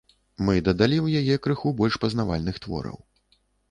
[0.47, 3.03] Мы дадалі ў яе крыху больш пазнавальных твораў.